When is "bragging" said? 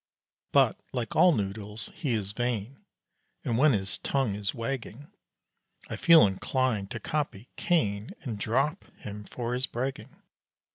9.67-10.19